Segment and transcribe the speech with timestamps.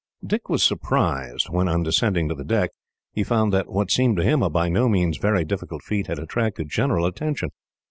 [0.25, 2.71] Dick was surprised when, on descending to the deck,
[3.13, 6.17] he found that what seemed to him a by no means very difficult feat had
[6.17, 7.51] attracted general attention.